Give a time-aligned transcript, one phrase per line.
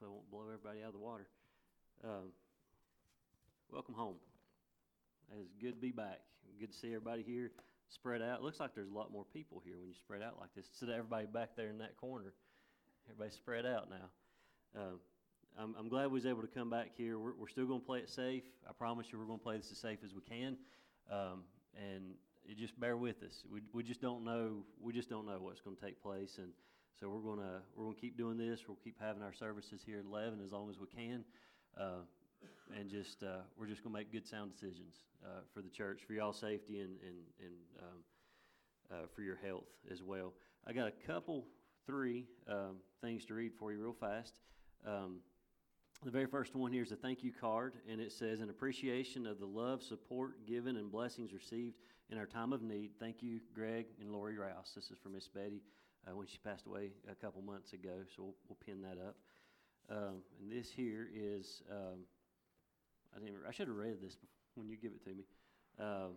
[0.00, 1.26] Hopefully, I won't blow everybody out of the water.
[2.04, 2.32] Um,
[3.70, 4.14] welcome home.
[5.38, 6.20] It's good to be back.
[6.58, 7.50] Good to see everybody here
[7.88, 8.42] spread out.
[8.42, 10.66] Looks like there's a lot more people here when you spread out like this.
[10.80, 12.32] Of everybody back there in that corner,
[13.10, 14.80] everybody spread out now.
[14.80, 15.00] Um,
[15.58, 17.18] I'm, I'm, glad we was able to come back here.
[17.18, 18.44] We're, we're still going to play it safe.
[18.68, 20.56] I promise you, we're going to play this as safe as we can.
[21.10, 21.42] Um,
[21.76, 22.14] and
[22.56, 23.44] just bear with us.
[23.52, 24.64] We, we just don't know.
[24.80, 26.52] We just don't know what's going to take place, and
[26.98, 28.60] so we're going to we're going to keep doing this.
[28.66, 31.24] We'll keep having our services here at 11 as long as we can.
[31.78, 32.02] Uh,
[32.78, 36.02] and just uh, we're just going to make good sound decisions uh, for the church,
[36.06, 37.98] for y'all safety, and and and um,
[38.92, 40.32] uh, for your health as well.
[40.66, 41.46] I got a couple,
[41.86, 44.40] three um, things to read for you real fast.
[44.86, 45.18] Um,
[46.04, 49.26] the very first one here is a thank you card, and it says, "In appreciation
[49.26, 51.76] of the love, support given, and blessings received
[52.08, 55.28] in our time of need, thank you, Greg and Lori Rouse." This is for Miss
[55.28, 55.62] Betty
[56.06, 59.16] uh, when she passed away a couple months ago, so we'll, we'll pin that up.
[59.90, 61.62] Um, and this here is.
[61.70, 62.00] Um,
[63.14, 63.38] I didn't.
[63.48, 64.16] I should have read this
[64.54, 65.24] when you give it to me.
[65.78, 66.08] Uh,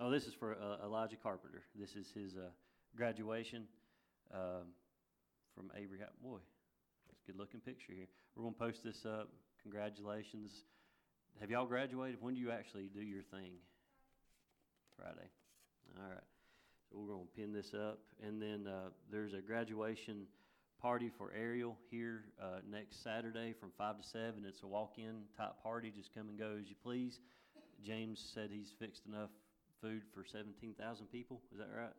[0.00, 1.62] oh, this is for uh, Elijah Carpenter.
[1.78, 2.50] This is his uh,
[2.96, 3.64] graduation
[4.32, 4.72] um,
[5.54, 5.98] from Avery.
[6.22, 6.38] Boy,
[7.10, 8.08] it's a good-looking picture here.
[8.34, 9.28] We're going to post this up.
[9.62, 10.50] Congratulations.
[11.40, 12.20] Have y'all graduated?
[12.20, 13.52] When do you actually do your thing?
[14.96, 15.28] Friday.
[15.98, 16.33] All right.
[16.94, 20.26] We're going to pin this up, and then uh, there's a graduation
[20.80, 24.44] party for Ariel here uh, next Saturday from 5 to 7.
[24.46, 25.92] It's a walk in type party.
[25.94, 27.18] Just come and go as you please.
[27.84, 29.30] James said he's fixed enough
[29.82, 31.40] food for 17,000 people.
[31.52, 31.92] Is that right?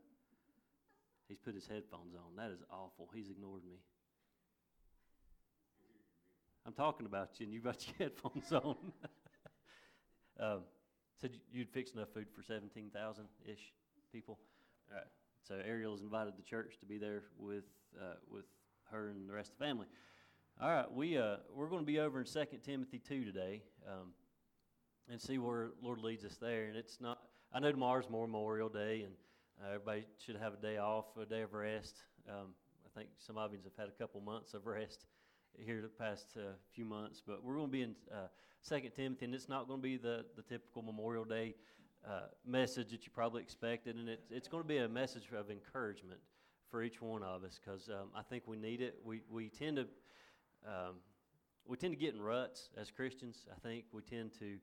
[1.28, 2.38] He's put his headphones on.
[2.38, 3.10] That is awful.
[3.14, 3.80] He's ignored me.
[6.66, 8.76] I'm talking about you, and you've got your headphones on.
[10.40, 10.60] um,
[11.20, 13.74] said you'd fix enough food for 17,000 ish
[14.14, 14.40] people.
[14.90, 15.08] All right.
[15.48, 17.66] So Ariel's invited the church to be there with
[18.00, 18.46] uh, with
[18.92, 19.88] her and the rest of the family.
[20.62, 24.12] All right, we uh, we're going to be over in Second Timothy two today, um,
[25.10, 26.66] and see where Lord leads us there.
[26.66, 27.20] And it's not.
[27.54, 29.14] I know tomorrow's Memorial Day, and
[29.62, 31.98] uh, everybody should have a day off, a day of rest.
[32.30, 32.54] Um,
[32.86, 35.06] I think some of you have had a couple months of rest
[35.58, 38.28] here the past uh, few months, but we're going to be in uh,
[38.62, 41.54] Second Timothy, and it's not going to be the the typical Memorial Day
[42.08, 45.50] uh, message that you probably expected, and it's it's going to be a message of
[45.50, 46.20] encouragement
[46.70, 49.00] for each one of us because um, I think we need it.
[49.04, 49.84] We, we tend to
[50.68, 50.96] um,
[51.66, 53.46] we tend to get in ruts as Christians.
[53.52, 54.58] I think we tend to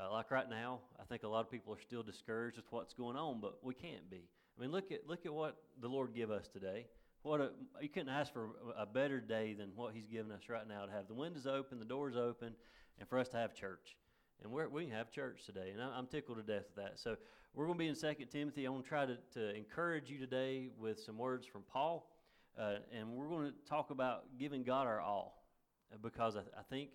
[0.00, 0.80] uh, like right now.
[1.00, 3.74] I think a lot of people are still discouraged with what's going on, but we
[3.74, 4.28] can't be.
[4.56, 6.86] I mean, look at look at what the Lord give us today.
[7.22, 10.66] What a, you couldn't ask for a better day than what He's given us right
[10.66, 12.54] now to have the windows open, the doors open,
[12.98, 13.96] and for us to have church.
[14.42, 16.98] And we're, we have church today, and I'm tickled to death with that.
[16.98, 17.16] So
[17.54, 18.66] we're going to be in 2 Timothy.
[18.66, 22.10] I want to try to, to encourage you today with some words from Paul,
[22.58, 25.44] uh, and we're going to talk about giving God our all,
[25.92, 26.90] uh, because I, I think,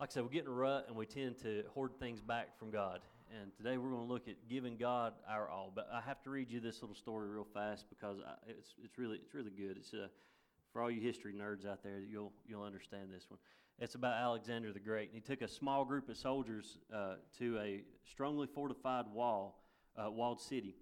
[0.00, 2.58] like I said, we get in a rut and we tend to hoard things back
[2.58, 3.00] from God.
[3.40, 5.72] And today we're going to look at giving God our all.
[5.74, 8.98] But I have to read you this little story real fast because I, it's, it's
[8.98, 9.76] really it's really good.
[9.78, 10.06] It's uh,
[10.72, 13.40] for all you history nerds out there, that you'll you'll understand this one.
[13.78, 15.10] It's about Alexander the Great.
[15.12, 19.62] And he took a small group of soldiers uh, to a strongly fortified wall,
[19.96, 20.76] uh, walled city.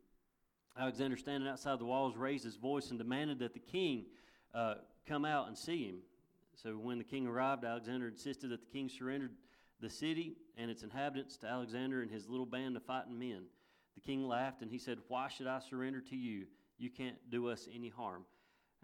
[0.78, 4.06] Alexander, standing outside the walls, raised his voice and demanded that the king
[4.54, 4.74] uh,
[5.08, 5.96] come out and see him.
[6.54, 9.32] So when the king arrived, Alexander insisted that the king surrendered
[9.80, 13.42] the city and its inhabitants to Alexander and his little band of fighting men.
[13.96, 16.46] The king laughed and he said, Why should I surrender to you?
[16.78, 18.24] You can't do us any harm.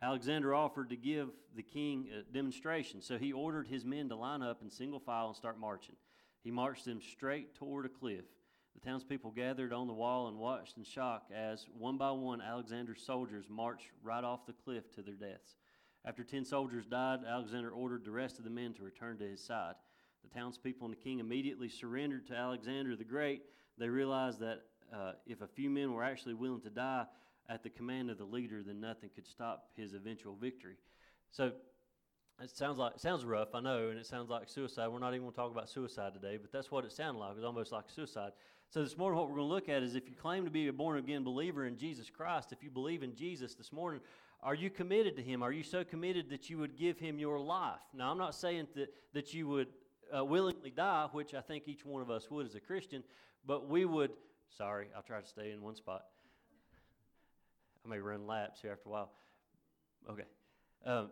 [0.02, 4.42] Alexander offered to give the king a demonstration, so he ordered his men to line
[4.42, 5.96] up in single file and start marching.
[6.42, 8.24] He marched them straight toward a cliff.
[8.74, 13.02] The townspeople gathered on the wall and watched in shock as, one by one, Alexander's
[13.04, 15.56] soldiers marched right off the cliff to their deaths.
[16.04, 19.44] After ten soldiers died, Alexander ordered the rest of the men to return to his
[19.44, 19.74] side.
[20.22, 23.42] The townspeople and the king immediately surrendered to Alexander the Great.
[23.76, 24.62] They realized that
[24.94, 27.04] uh, if a few men were actually willing to die,
[27.48, 30.76] at the command of the leader, then nothing could stop his eventual victory.
[31.30, 31.52] So
[32.42, 34.88] it sounds like it sounds rough, I know, and it sounds like suicide.
[34.88, 37.32] We're not even going to talk about suicide today, but that's what it sounded like.
[37.32, 38.32] It was almost like suicide.
[38.70, 40.68] So this morning, what we're going to look at is if you claim to be
[40.68, 44.00] a born again believer in Jesus Christ, if you believe in Jesus this morning,
[44.42, 45.42] are you committed to Him?
[45.42, 47.80] Are you so committed that you would give Him your life?
[47.92, 49.68] Now, I'm not saying that that you would
[50.16, 53.02] uh, willingly die, which I think each one of us would as a Christian,
[53.46, 54.12] but we would.
[54.56, 56.04] Sorry, I'll try to stay in one spot.
[57.84, 59.10] I may run laps here after a while.
[60.08, 60.24] Okay.
[60.84, 61.10] Um,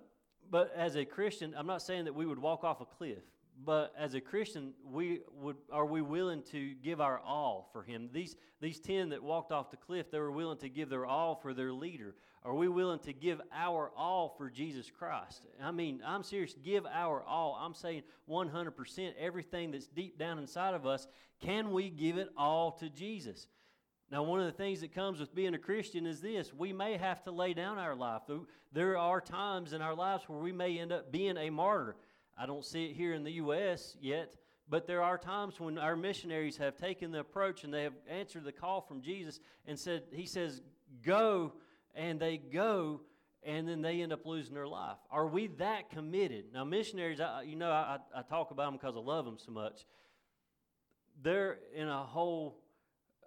[0.50, 3.22] but as a Christian, I'm not saying that we would walk off a cliff,
[3.64, 8.08] But as a Christian, we would are we willing to give our all for him?
[8.12, 11.34] These these ten that walked off the cliff, they were willing to give their all
[11.34, 12.14] for their leader.
[12.44, 15.44] Are we willing to give our all for Jesus Christ?
[15.60, 17.58] I mean, I'm serious, give our all.
[17.60, 21.08] I'm saying 100%, everything that's deep down inside of us,
[21.40, 23.48] can we give it all to Jesus?
[24.10, 26.96] Now, one of the things that comes with being a Christian is this we may
[26.96, 28.22] have to lay down our life.
[28.72, 31.96] There are times in our lives where we may end up being a martyr.
[32.36, 33.96] I don't see it here in the U.S.
[34.00, 34.36] yet,
[34.68, 38.44] but there are times when our missionaries have taken the approach and they have answered
[38.44, 40.62] the call from Jesus and said, He says,
[41.04, 41.52] Go,
[41.94, 43.02] and they go,
[43.42, 44.96] and then they end up losing their life.
[45.10, 46.46] Are we that committed?
[46.54, 49.52] Now, missionaries, I, you know, I, I talk about them because I love them so
[49.52, 49.84] much.
[51.22, 52.58] They're in a whole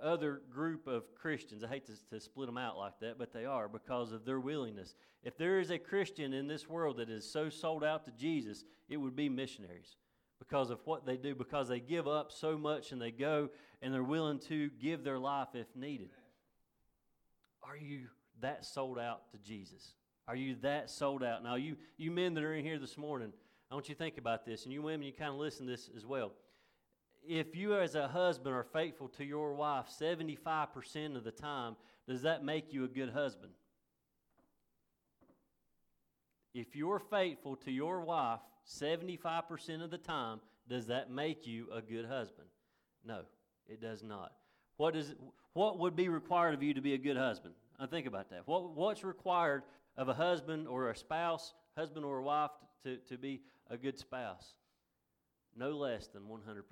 [0.02, 1.64] other group of Christians.
[1.64, 4.40] I hate to, to, split them out like that, but they are because of their
[4.40, 4.96] willingness.
[5.24, 8.64] If there is a Christian in this world that is so sold out to Jesus,
[8.90, 9.96] it would be missionaries
[10.40, 13.50] because of what they do, because they give up so much and they go
[13.82, 16.10] and they're willing to give their life if needed.
[17.64, 18.08] Are you
[18.42, 19.94] that sold out to Jesus?
[20.28, 21.44] Are you that sold out?
[21.44, 23.34] Now, you, you men that are in here this morning,
[23.70, 25.72] I want you to think about this, and you women, you kind of listen to
[25.72, 26.32] this as well
[27.28, 31.76] if you as a husband are faithful to your wife 75% of the time,
[32.08, 33.52] does that make you a good husband?
[36.54, 41.82] If you're faithful to your wife 75% of the time, does that make you a
[41.82, 42.48] good husband?
[43.06, 43.22] No,
[43.68, 44.34] it does not.
[44.78, 45.16] What, is,
[45.54, 47.54] what would be required of you to be a good husband?
[47.80, 48.48] I think about that.
[48.48, 49.64] What, what's required
[49.98, 52.52] of a husband or a spouse, husband or a wife,
[52.84, 54.54] to, to be a good spouse?
[55.56, 56.64] No less than 100%.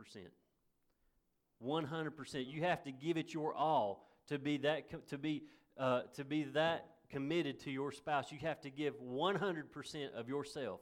[1.64, 2.48] 100%.
[2.48, 5.44] You have to give it your all to be that to be
[5.78, 8.32] uh, to be that committed to your spouse.
[8.32, 10.82] You have to give 100% of yourself.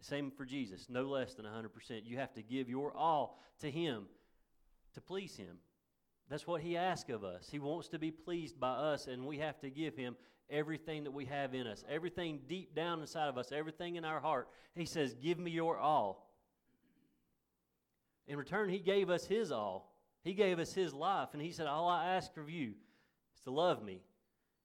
[0.00, 1.68] Same for Jesus, no less than 100%.
[2.04, 4.06] You have to give your all to him
[4.94, 5.58] to please him.
[6.28, 7.48] That's what he asks of us.
[7.50, 10.16] He wants to be pleased by us and we have to give him
[10.50, 11.84] everything that we have in us.
[11.88, 14.48] Everything deep down inside of us, everything in our heart.
[14.74, 16.31] He says, "Give me your all."
[18.26, 19.92] In return, He gave us His all.
[20.22, 21.30] He gave us His life.
[21.32, 22.74] And He said, All I ask of you
[23.34, 24.02] is to love me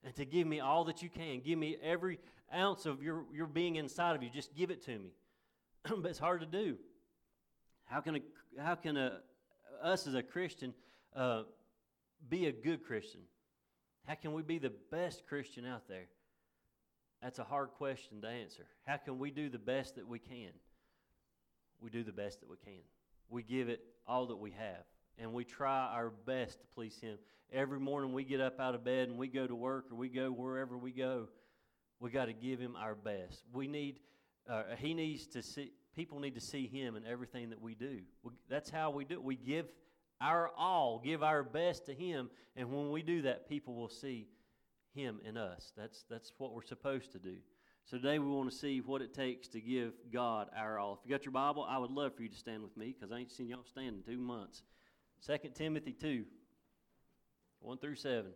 [0.03, 1.41] and to give me all that you can.
[1.41, 2.19] Give me every
[2.53, 4.29] ounce of your, your being inside of you.
[4.29, 5.11] Just give it to me.
[5.83, 6.77] but it's hard to do.
[7.85, 8.19] How can, a,
[8.61, 9.19] how can a,
[9.81, 10.73] us as a Christian
[11.15, 11.43] uh,
[12.29, 13.21] be a good Christian?
[14.05, 16.07] How can we be the best Christian out there?
[17.21, 18.65] That's a hard question to answer.
[18.85, 20.51] How can we do the best that we can?
[21.81, 22.83] We do the best that we can
[23.29, 24.83] we give it all that we have.
[25.17, 27.17] And we try our best to please Him.
[27.51, 30.09] Every morning we get up out of bed and we go to work or we
[30.09, 31.27] go wherever we go,
[31.99, 33.43] we got to give Him our best.
[33.53, 33.99] We need,
[34.49, 37.99] uh, He needs to see, people need to see Him in everything that we do.
[38.21, 39.23] We, that's how we do it.
[39.23, 39.65] We give
[40.21, 42.29] our all, give our best to Him.
[42.55, 44.27] And when we do that, people will see
[44.93, 45.73] Him in us.
[45.75, 47.37] That's, that's what we're supposed to do.
[47.89, 50.99] So today we want to see what it takes to give God our all.
[50.99, 53.13] If you got your Bible, I would love for you to stand with me because
[53.13, 54.61] I ain't seen y'all stand in two months.
[55.25, 56.25] 2 Timothy 2,
[57.61, 58.25] 1 through 7.
[58.25, 58.33] It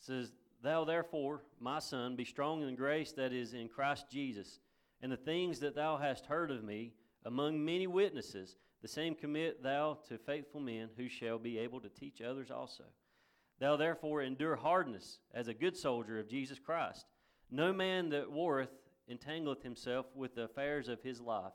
[0.00, 0.32] says,
[0.62, 4.60] Thou therefore, my son, be strong in the grace that is in Christ Jesus,
[5.02, 6.94] and the things that thou hast heard of me
[7.26, 11.90] among many witnesses, the same commit thou to faithful men who shall be able to
[11.90, 12.84] teach others also.
[13.64, 17.06] Thou therefore endure hardness as a good soldier of Jesus Christ.
[17.50, 18.68] No man that warreth
[19.10, 21.54] entangleth himself with the affairs of his life,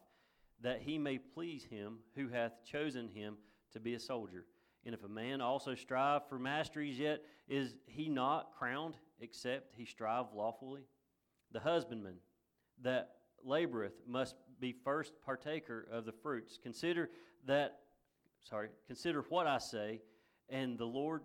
[0.59, 3.37] that he may please him who hath chosen him
[3.73, 4.45] to be a soldier.
[4.87, 9.85] And if a man also strive for masteries, yet is he not crowned, except he
[9.85, 10.87] strive lawfully?
[11.51, 12.15] The husbandman
[12.81, 16.57] that laboreth must be first partaker of the fruits.
[16.57, 17.11] Consider
[17.45, 17.81] that,
[18.45, 20.01] sorry, consider what I say,
[20.49, 21.21] and the Lord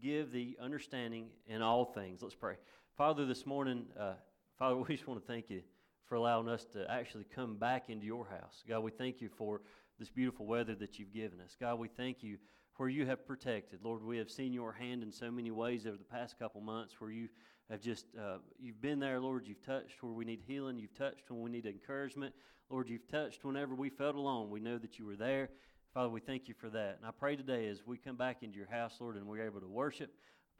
[0.00, 2.22] give the understanding in all things.
[2.22, 2.54] Let's pray.
[2.96, 4.14] Father, this morning, uh,
[4.58, 5.62] Father, we just want to thank you
[6.06, 8.62] for allowing us to actually come back into your house.
[8.68, 9.62] God, we thank you for
[9.98, 11.56] this beautiful weather that you've given us.
[11.58, 12.38] God, we thank you
[12.76, 13.80] where you have protected.
[13.82, 16.94] Lord, we have seen your hand in so many ways over the past couple months
[16.98, 17.28] where you
[17.70, 19.46] have just, uh, you've been there, Lord.
[19.46, 20.78] You've touched where we need healing.
[20.78, 22.34] You've touched when we need encouragement.
[22.68, 24.50] Lord, you've touched whenever we felt alone.
[24.50, 25.50] We know that you were there.
[25.94, 26.96] Father, we thank you for that.
[26.96, 29.60] And I pray today as we come back into your house, Lord, and we're able
[29.60, 30.10] to worship,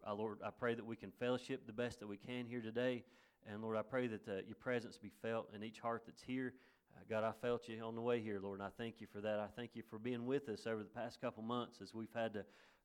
[0.06, 3.02] uh, Lord, I pray that we can fellowship the best that we can here today.
[3.50, 6.52] And Lord, I pray that uh, your presence be felt in each heart that's here.
[6.94, 9.22] Uh, God, I felt you on the way here, Lord, and I thank you for
[9.22, 9.38] that.
[9.38, 12.34] I thank you for being with us over the past couple months as we've had
[12.34, 12.44] to,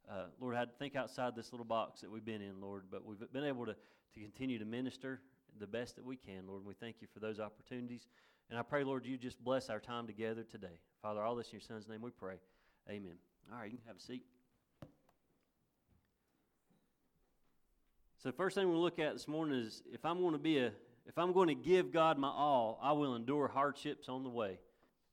[0.09, 2.85] uh, Lord, had to think outside this little box that we've been in, Lord.
[2.89, 5.19] But we've been able to, to continue to minister
[5.59, 6.59] the best that we can, Lord.
[6.59, 8.07] And we thank you for those opportunities.
[8.49, 10.79] And I pray, Lord, you just bless our time together today.
[11.01, 12.35] Father, all this in your Son's name we pray.
[12.89, 13.15] Amen.
[13.51, 14.23] All right, you can have a seat.
[18.23, 20.59] So the first thing we'll look at this morning is if I'm going to be
[20.59, 20.71] a
[21.07, 24.59] if I'm going to give God my all, I will endure hardships on the way.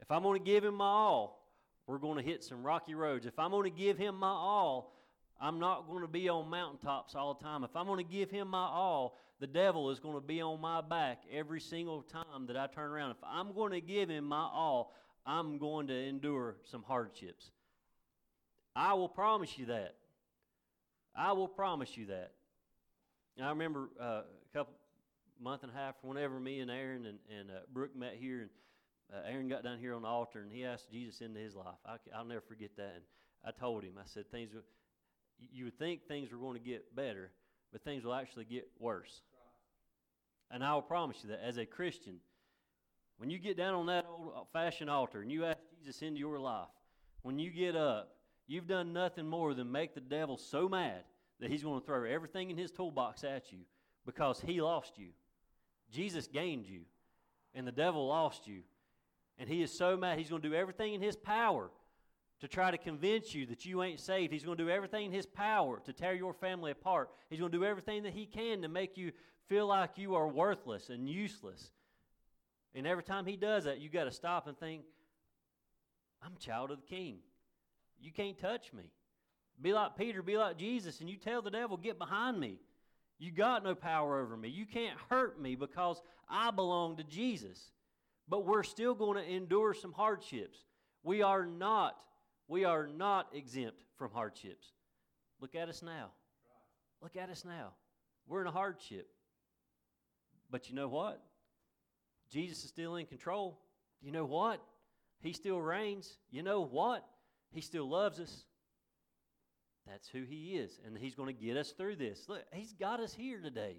[0.01, 1.47] If I'm going to give him my all,
[1.87, 3.27] we're going to hit some rocky roads.
[3.27, 4.94] If I'm going to give him my all,
[5.41, 7.65] I'm not going to be on mountaintops all the time.
[7.65, 10.61] If I'm going to give him my all, the devil is going to be on
[10.61, 13.11] my back every single time that I turn around.
[13.11, 14.95] If I'm going to give him my all,
[15.27, 17.51] I'm going to endure some hardships.
[18.77, 19.97] I will promise you that.
[21.17, 22.33] I will promise you that.
[23.43, 24.75] I remember uh, a couple
[25.41, 28.51] month and a half, whenever me and Aaron and, and uh, Brooke met here, and
[29.13, 31.75] uh, Aaron got down here on the altar and he asked Jesus into his life.
[31.85, 32.93] I, will never forget that.
[32.95, 33.05] And
[33.45, 34.51] I told him, I said, things.
[35.39, 37.31] You would think things were going to get better,
[37.73, 39.23] but things will actually get worse.
[40.51, 42.17] And I will promise you that as a Christian,
[43.19, 46.19] when you get down on that old uh, fashioned altar and you ask Jesus into
[46.19, 46.69] your life,
[47.23, 51.05] when you get up, you've done nothing more than make the devil so mad
[51.41, 53.61] that he's going to throw everything in his toolbox at you
[54.07, 55.09] because he lost you.
[55.91, 56.81] Jesus gained you,
[57.55, 58.61] and the devil lost you.
[59.39, 61.71] And he is so mad, he's going to do everything in his power
[62.45, 64.31] to try to convince you that you ain't saved.
[64.31, 67.09] He's going to do everything in his power to tear your family apart.
[67.31, 69.13] He's going to do everything that he can to make you
[69.49, 71.71] feel like you are worthless and useless.
[72.75, 74.83] And every time he does that, you got to stop and think,
[76.23, 77.17] I'm child of the king.
[77.99, 78.91] You can't touch me.
[79.63, 82.59] Be like Peter, be like Jesus, and you tell the devil, get behind me.
[83.19, 84.51] You got no power over me.
[84.51, 87.71] You can't hurt me because I belong to Jesus.
[88.29, 90.59] But we're still going to endure some hardships.
[91.03, 92.05] We are not
[92.49, 94.67] we are not exempt from hardships.
[95.41, 96.11] Look at us now.
[97.03, 97.73] Look at us now.
[98.27, 99.09] We're in a hardship.
[100.51, 101.23] But you know what?
[102.31, 103.59] Jesus is still in control.
[104.01, 104.61] You know what?
[105.21, 106.19] He still reigns.
[106.31, 107.05] You know what?
[107.51, 108.45] He still loves us.
[109.87, 110.79] That's who He is.
[110.87, 112.29] And He's going to get us through this.
[112.29, 113.77] Look, He's got us here today.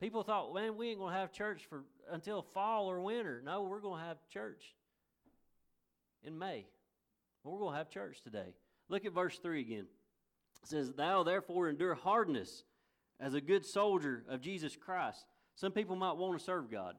[0.00, 3.42] People thought, man, we ain't going to have church for until fall or winter.
[3.44, 4.74] No, we're going to have church
[6.22, 6.66] in May.
[7.48, 8.54] We're going to have church today.
[8.88, 9.86] Look at verse 3 again.
[10.62, 12.64] It says, Thou therefore endure hardness
[13.20, 15.24] as a good soldier of Jesus Christ.
[15.54, 16.94] Some people might want to serve God.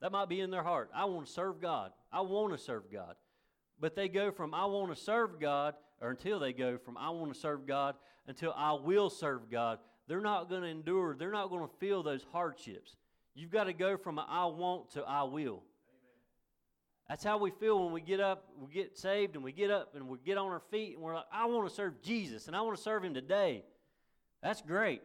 [0.00, 0.90] That might be in their heart.
[0.94, 1.92] I want to serve God.
[2.12, 3.14] I want to serve God.
[3.80, 7.10] But they go from I want to serve God, or until they go from I
[7.10, 7.94] want to serve God
[8.26, 9.78] until I will serve God.
[10.08, 12.96] They're not going to endure, they're not going to feel those hardships.
[13.34, 15.62] You've got to go from I want to I will.
[17.08, 19.94] That's how we feel when we get up, we get saved, and we get up
[19.94, 22.56] and we get on our feet and we're like, I want to serve Jesus and
[22.56, 23.64] I want to serve Him today.
[24.42, 25.02] That's great.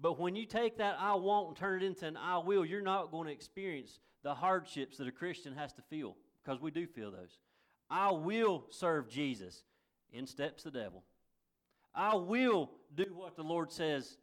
[0.00, 2.80] But when you take that I want and turn it into an I will, you're
[2.80, 6.86] not going to experience the hardships that a Christian has to feel because we do
[6.86, 7.38] feel those.
[7.90, 9.62] I will serve Jesus.
[10.12, 11.02] In steps the devil.
[11.92, 14.16] I will do what the Lord says.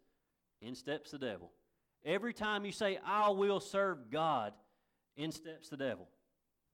[0.61, 1.51] In steps the devil.
[2.05, 4.53] Every time you say, I will serve God,
[5.17, 6.07] in steps the devil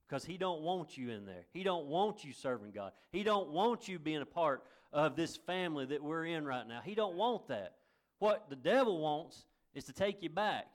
[0.08, 1.44] because he don't want you in there.
[1.52, 2.92] He don't want you serving god.
[3.12, 4.62] He don't want you being a part
[4.92, 6.80] of this family that we're in right now.
[6.82, 7.74] He don't want that.
[8.18, 10.66] What the devil wants is to take you back.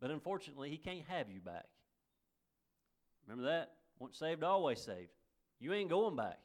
[0.00, 1.66] But unfortunately he can't have you back.
[3.26, 3.72] Remember that?
[3.98, 5.10] Once saved always saved.
[5.58, 6.38] You ain't going back.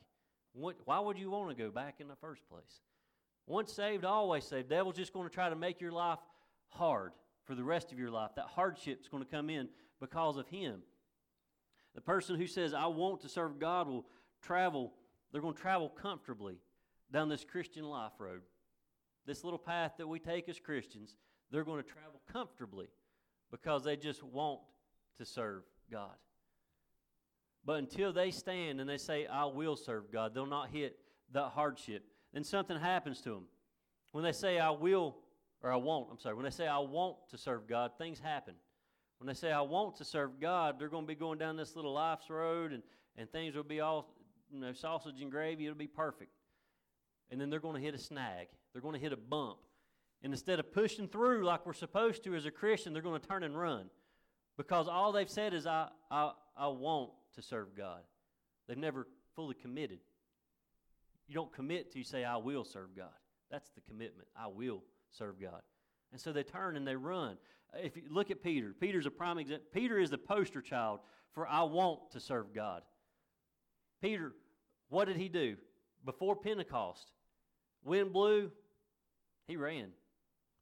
[0.53, 2.81] Why would you want to go back in the first place?
[3.45, 4.69] Once saved always saved.
[4.69, 6.19] Devil's just going to try to make your life
[6.69, 7.12] hard
[7.43, 8.31] for the rest of your life.
[8.36, 9.67] That hardship's going to come in
[10.00, 10.81] because of him
[11.96, 14.06] the person who says, I want to serve God, will
[14.42, 14.94] travel,
[15.32, 16.58] they're going to travel comfortably
[17.12, 18.42] down this Christian life road.
[19.25, 21.16] This little path that we take as Christians,
[21.52, 22.88] they're going to travel comfortably
[23.50, 24.60] because they just want
[25.18, 26.16] to serve God.
[27.66, 31.00] But until they stand and they say, I will serve God, they'll not hit
[31.32, 32.04] that hardship.
[32.34, 33.46] Then something happens to them.
[34.12, 35.16] When they say, I will,
[35.64, 38.54] or I won't, I'm sorry, when they say, I want to serve God, things happen.
[39.19, 41.75] When they say, I want to serve God, they're going to be going down this
[41.75, 42.84] little life's road and,
[43.17, 44.13] and things will be all,
[44.51, 45.65] you know, sausage and gravy.
[45.65, 46.31] It'll be perfect.
[47.31, 48.48] And then they're going to hit a snag.
[48.74, 49.57] They're going to hit a bump.
[50.22, 53.27] And instead of pushing through like we're supposed to as a Christian, they're going to
[53.27, 53.89] turn and run.
[54.57, 58.01] Because all they've said is, I, I, I want to serve God.
[58.67, 60.00] They've never fully committed.
[61.27, 63.10] You don't commit to say, I will serve God.
[63.51, 64.27] That's the commitment.
[64.38, 65.62] I will serve God.
[66.12, 67.38] And so they turn and they run.
[67.74, 69.67] Uh, if you look at Peter, Peter's a prime example.
[69.74, 71.00] Peter is the poster child
[71.33, 72.81] for I want to serve God.
[74.01, 74.33] Peter,
[74.89, 75.57] what did he do?
[76.05, 77.12] Before Pentecost,
[77.83, 78.51] wind blew,
[79.47, 79.89] he ran.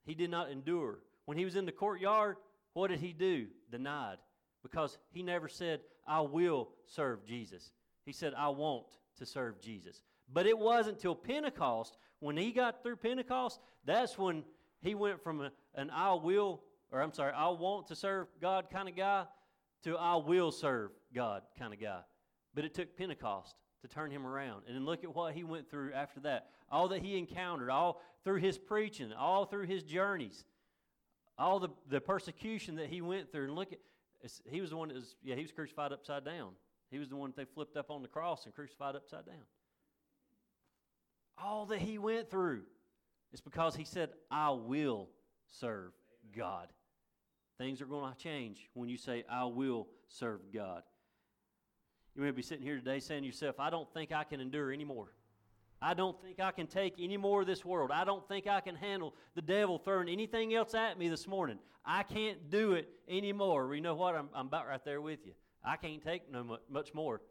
[0.05, 2.35] He did not endure When he was in the courtyard,
[2.73, 3.47] what did he do?
[3.71, 4.17] Denied.
[4.61, 7.71] Because he never said, I will serve Jesus.
[8.05, 10.01] He said, I want to serve Jesus.
[10.31, 14.43] But it wasn't till Pentecost, when he got through Pentecost, that's when
[14.83, 16.61] he went from a, an I will,
[16.91, 19.25] or I'm sorry, I want to serve God kind of guy
[19.83, 22.01] to I will serve God kind of guy.
[22.53, 24.63] But it took Pentecost to turn him around.
[24.67, 26.49] And then look at what he went through after that.
[26.71, 30.45] All that he encountered, all through his preaching, all through his journeys,
[31.37, 33.45] all the, the persecution that he went through.
[33.45, 33.79] And look at,
[34.45, 36.51] he was the one that was, yeah, he was crucified upside down.
[36.89, 39.43] He was the one that they flipped up on the cross and crucified upside down.
[41.37, 42.61] All that he went through
[43.33, 45.09] is because he said, I will
[45.47, 45.91] serve
[46.35, 46.67] God.
[47.57, 50.83] Things are going to change when you say, I will serve God.
[52.15, 54.71] You may be sitting here today saying to yourself, I don't think I can endure
[54.71, 55.13] anymore.
[55.81, 57.91] I don't think I can take any more of this world.
[57.91, 61.57] I don't think I can handle the devil throwing anything else at me this morning.
[61.83, 63.65] I can't do it anymore.
[63.65, 64.15] Well, you know what?
[64.15, 65.33] I'm, I'm about right there with you.
[65.63, 67.21] I can't take no much more.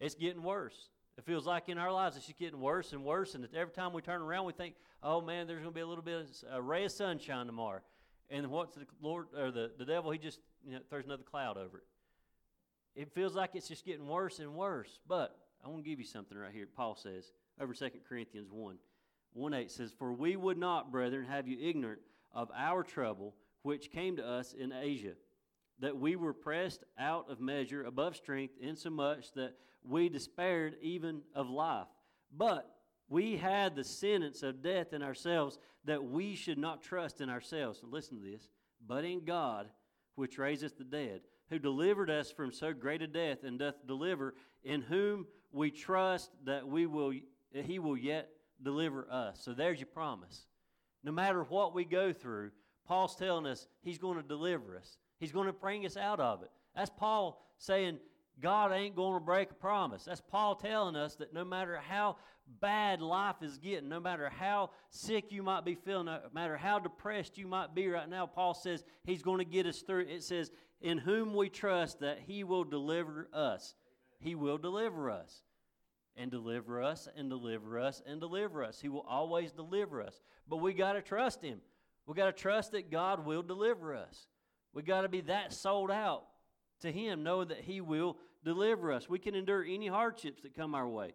[0.00, 0.88] It's getting worse.
[1.18, 3.34] It feels like in our lives it's just getting worse and worse.
[3.34, 5.86] And every time we turn around, we think, "Oh man, there's going to be a
[5.86, 7.80] little bit of a ray of sunshine tomorrow."
[8.30, 10.12] And what's the Lord or the, the devil?
[10.12, 13.00] He just you know, throws another cloud over it.
[13.00, 15.00] It feels like it's just getting worse and worse.
[15.08, 16.66] But I want to give you something right here.
[16.66, 18.78] Paul says over 2 Corinthians 1.
[19.32, 22.00] 1 8 says, For we would not, brethren, have you ignorant
[22.32, 25.14] of our trouble which came to us in Asia,
[25.80, 29.54] that we were pressed out of measure above strength, insomuch that
[29.84, 31.86] we despaired even of life.
[32.36, 32.68] But
[33.08, 37.82] we had the sentence of death in ourselves, that we should not trust in ourselves.
[37.82, 38.48] And listen to this,
[38.86, 39.68] but in God,
[40.14, 44.34] which raiseth the dead, who delivered us from so great a death, and doth deliver,
[44.62, 47.12] in whom we trust that we will
[47.50, 48.28] he will yet
[48.62, 49.40] deliver us.
[49.42, 50.46] So there's your promise.
[51.02, 52.50] No matter what we go through,
[52.86, 54.98] Paul's telling us he's going to deliver us.
[55.18, 56.50] He's going to bring us out of it.
[56.74, 57.98] That's Paul saying
[58.40, 60.04] God ain't going to break a promise.
[60.04, 62.16] That's Paul telling us that no matter how
[62.60, 66.78] bad life is getting, no matter how sick you might be feeling, no matter how
[66.78, 70.06] depressed you might be right now, Paul says he's going to get us through.
[70.08, 73.74] It says, In whom we trust that he will deliver us.
[74.20, 75.42] He will deliver us
[76.16, 78.80] and deliver us and deliver us and deliver us.
[78.80, 80.20] He will always deliver us.
[80.48, 81.60] But we got to trust Him.
[82.06, 84.26] We got to trust that God will deliver us.
[84.72, 86.24] We got to be that sold out
[86.80, 89.08] to Him, knowing that He will deliver us.
[89.08, 91.14] We can endure any hardships that come our way,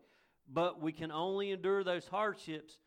[0.52, 2.78] but we can only endure those hardships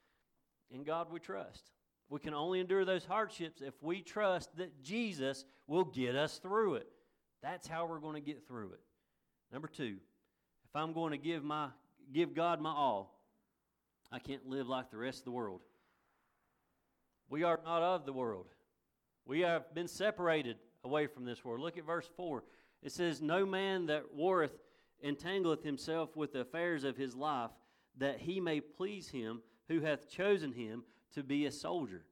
[0.70, 1.70] in God we trust.
[2.09, 6.74] We can only endure those hardships if we trust that Jesus will get us through
[6.74, 6.88] it.
[7.42, 8.81] That's how we're going to get through it.
[9.52, 9.96] Number two,
[10.68, 11.68] if I'm going to give my
[12.12, 13.20] give God my all,
[14.12, 15.62] I can't live like the rest of the world.
[17.29, 18.46] We are not of the world.
[19.27, 21.61] We have been separated away from this world.
[21.61, 22.45] Look at verse 4.
[22.83, 24.57] It says, No man that warreth
[25.05, 27.51] entangleth himself with the affairs of his life,
[27.99, 30.85] that he may please him who hath chosen him
[31.15, 32.05] to be a soldier.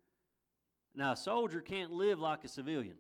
[0.95, 2.97] Now, a soldier can't live like a civilian.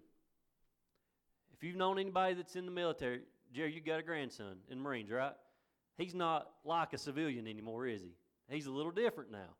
[1.52, 3.22] If you've known anybody that's in the military,
[3.52, 5.32] Jerry, you've got a grandson in Marines, right?
[5.96, 8.14] He's not like a civilian anymore, is he?
[8.48, 9.54] He's a little different now.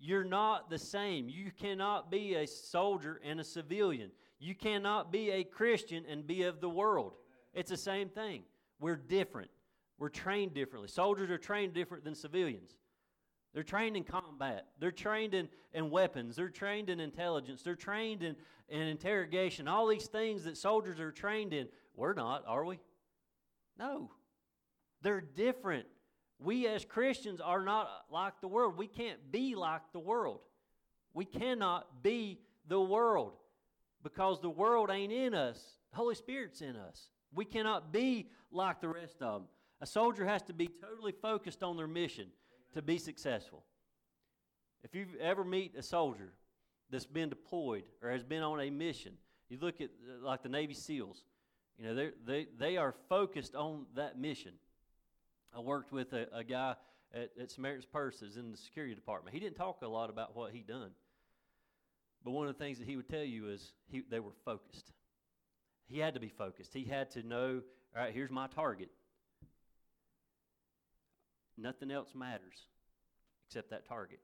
[0.00, 1.28] You're not the same.
[1.28, 4.10] You cannot be a soldier and a civilian.
[4.38, 7.12] You cannot be a Christian and be of the world.
[7.52, 8.42] It's the same thing.
[8.80, 9.50] We're different.
[9.98, 10.88] We're trained differently.
[10.88, 12.78] Soldiers are trained different than civilians.
[13.52, 14.68] They're trained in combat.
[14.78, 16.36] They're trained in, in weapons.
[16.36, 17.62] They're trained in intelligence.
[17.62, 18.36] They're trained in,
[18.70, 19.68] in interrogation.
[19.68, 21.68] All these things that soldiers are trained in.
[21.94, 22.78] We're not, are we?
[23.78, 24.10] No.
[25.02, 25.86] They're different.
[26.42, 28.78] We as Christians are not like the world.
[28.78, 30.40] We can't be like the world.
[31.12, 33.34] We cannot be the world
[34.02, 35.76] because the world ain't in us.
[35.90, 37.10] The Holy Spirit's in us.
[37.34, 39.48] We cannot be like the rest of them.
[39.80, 42.28] A soldier has to be totally focused on their mission
[42.74, 43.64] to be successful.
[44.82, 46.32] If you ever meet a soldier
[46.90, 49.12] that's been deployed or has been on a mission,
[49.48, 51.24] you look at uh, like the Navy SEALs,
[51.78, 54.52] you know, they they are focused on that mission.
[55.54, 56.74] I worked with a, a guy
[57.12, 59.34] at, at Samaritan's Purses in the security department.
[59.34, 60.90] He didn't talk a lot about what he'd done.
[62.24, 64.92] But one of the things that he would tell you is he, they were focused.
[65.86, 66.72] He had to be focused.
[66.72, 67.62] He had to know,
[67.96, 68.90] all right, here's my target.
[71.56, 72.66] Nothing else matters
[73.46, 74.20] except that target.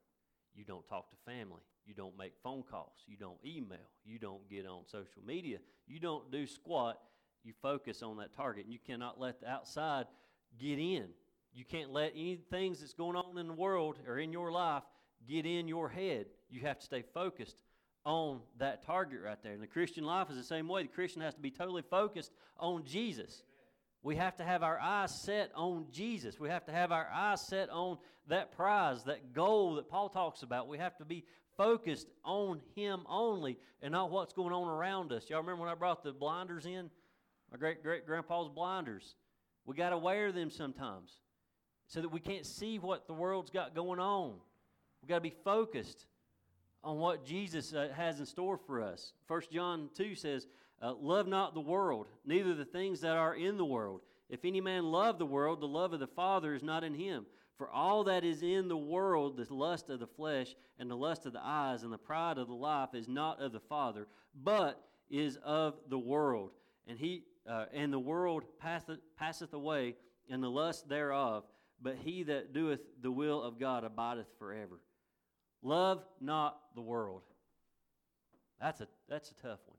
[0.54, 1.62] You don't talk to family.
[1.86, 3.04] You don't make phone calls.
[3.06, 3.90] You don't email.
[4.04, 5.58] You don't get on social media.
[5.86, 6.98] You don't do squat.
[7.44, 8.64] You focus on that target.
[8.64, 10.06] And you cannot let the outside
[10.58, 11.06] get in.
[11.54, 14.82] You can't let any things that's going on in the world or in your life
[15.26, 16.26] get in your head.
[16.50, 17.62] You have to stay focused
[18.04, 19.52] on that target right there.
[19.52, 20.82] And the Christian life is the same way.
[20.82, 23.42] The Christian has to be totally focused on Jesus.
[24.02, 26.38] We have to have our eyes set on Jesus.
[26.38, 30.42] We have to have our eyes set on that prize, that goal that Paul talks
[30.42, 30.68] about.
[30.68, 31.24] We have to be
[31.56, 35.28] focused on Him only and not what's going on around us.
[35.28, 36.90] Y'all remember when I brought the blinders in?
[37.50, 39.16] My great great grandpa's blinders.
[39.66, 41.11] We got to wear them sometimes
[41.88, 44.35] so that we can't see what the world's got going on.
[45.02, 46.07] we got to be focused
[46.83, 49.12] on what Jesus uh, has in store for us.
[49.26, 50.46] 1 John 2 says,
[50.81, 54.02] uh, Love not the world, neither the things that are in the world.
[54.29, 57.26] If any man love the world, the love of the Father is not in him.
[57.57, 61.24] For all that is in the world, the lust of the flesh, and the lust
[61.26, 64.07] of the eyes, and the pride of the life, is not of the Father,
[64.44, 66.50] but is of the world.
[66.87, 69.94] And he uh, and the world passeth, passeth away,
[70.28, 71.44] and the lust thereof.
[71.80, 74.80] But he that doeth the will of God abideth forever.
[75.62, 77.22] Love not the world.
[78.61, 79.76] That's a, that's a tough one.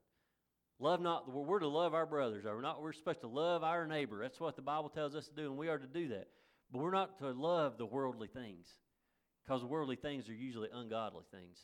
[0.80, 1.48] Love not the world.
[1.48, 2.46] We're to love our brothers.
[2.46, 2.80] Are we not?
[2.80, 4.20] We're supposed to love our neighbor.
[4.22, 6.28] That's what the Bible tells us to do, and we are to do that.
[6.70, 8.68] But we're not to love the worldly things
[9.44, 11.58] because worldly things are usually ungodly things.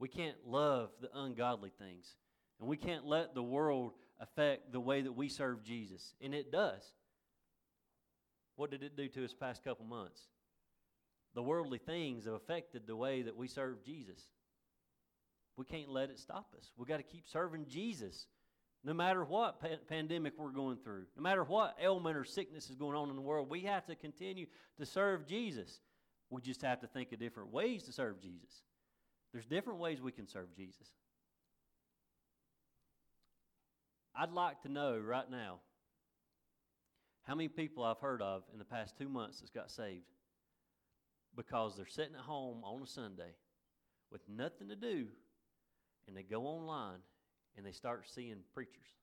[0.00, 2.16] We can't love the ungodly things.
[2.60, 6.14] And we can't let the world affect the way that we serve Jesus.
[6.20, 6.82] And it does.
[8.56, 10.20] What did it do to us past couple months?
[11.38, 14.20] the worldly things have affected the way that we serve Jesus.
[15.56, 16.72] We can't let it stop us.
[16.76, 18.26] We've got to keep serving Jesus
[18.84, 22.74] no matter what pa- pandemic we're going through, no matter what ailment or sickness is
[22.76, 23.50] going on in the world.
[23.50, 24.46] We have to continue
[24.78, 25.80] to serve Jesus.
[26.30, 28.62] We just have to think of different ways to serve Jesus.
[29.32, 30.88] There's different ways we can serve Jesus.
[34.14, 35.60] I'd like to know right now
[37.22, 40.06] how many people I've heard of in the past two months that's got saved
[41.36, 43.34] because they're sitting at home on a Sunday
[44.10, 45.06] with nothing to do,
[46.06, 47.00] and they go online
[47.56, 48.96] and they start seeing preachers,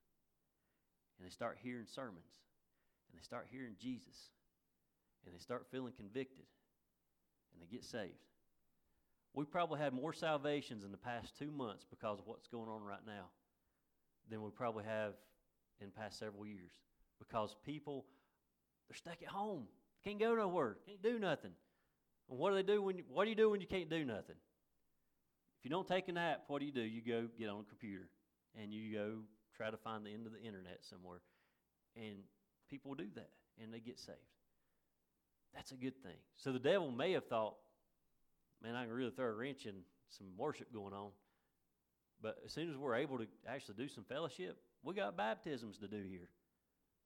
[1.18, 2.42] and they start hearing sermons,
[3.10, 4.32] and they start hearing Jesus,
[5.26, 6.46] and they start feeling convicted,
[7.54, 8.14] and they get saved.
[9.34, 12.84] We probably had more salvations in the past two months because of what's going on
[12.84, 13.26] right now
[14.30, 15.14] than we probably have
[15.80, 16.72] in past several years
[17.20, 18.06] because people
[18.88, 19.64] they're stuck at home
[20.04, 21.52] can't go nowhere can't do nothing
[22.30, 24.04] and what do they do when you, what do you do when you can't do
[24.04, 24.36] nothing?
[25.60, 26.82] If you don't take a nap, what do you do?
[26.82, 28.10] You go get on a computer
[28.60, 29.12] and you go
[29.56, 31.22] try to find the end of the internet somewhere.
[31.96, 32.18] And
[32.70, 33.30] people do that
[33.62, 34.18] and they get saved.
[35.54, 36.18] That's a good thing.
[36.36, 37.56] So the devil may have thought,
[38.62, 39.76] man, I can really throw a wrench in
[40.10, 41.12] some worship going on.
[42.22, 45.88] But as soon as we're able to actually do some fellowship, we got baptisms to
[45.88, 46.30] do here.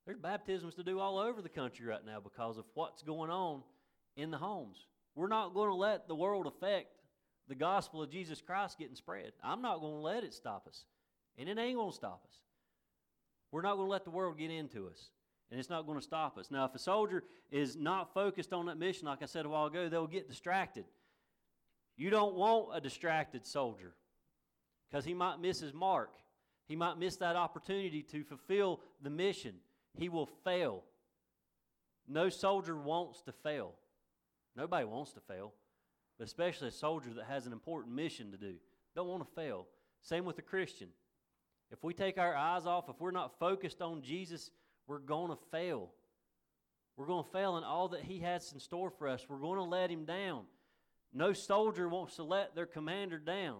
[0.06, 3.63] There's baptisms to do all over the country right now because of what's going on
[4.15, 4.88] in the homes.
[5.15, 6.88] We're not going to let the world affect
[7.48, 9.34] the gospel of Jesus Christ getting spread.
[9.43, 10.86] I'm not going to let it stop us.
[11.38, 12.38] And it ain't going to stop us.
[13.52, 15.10] We're not going to let the world get into us.
[15.52, 16.52] And it's not going to stop us.
[16.52, 19.65] Now, if a soldier is not focused on that mission, like I said a while
[19.65, 20.86] ago, they'll get distracted.
[21.98, 23.93] You don't want a distracted soldier
[24.89, 26.12] because he might miss his mark.
[26.67, 29.56] He might miss that opportunity to fulfill the mission.
[29.97, 30.84] He will fail.
[32.08, 33.73] No soldier wants to fail.
[34.56, 35.54] Nobody wants to fail,
[36.17, 38.56] but especially a soldier that has an important mission to do.
[38.95, 39.67] Don't want to fail.
[40.02, 40.89] Same with a Christian.
[41.71, 44.49] If we take our eyes off, if we're not focused on Jesus,
[44.88, 45.91] we're going to fail.
[46.97, 49.25] We're going to fail in all that He has in store for us.
[49.30, 50.45] We're going to let Him down.
[51.13, 53.60] No soldier wants to let their commander down.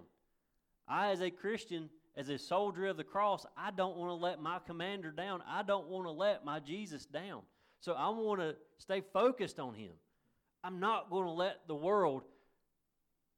[0.90, 4.42] I, as a Christian, as a soldier of the cross, I don't want to let
[4.42, 5.42] my commander down.
[5.48, 7.42] I don't want to let my Jesus down.
[7.80, 9.92] So I want to stay focused on Him.
[10.64, 12.24] I'm not going to let the world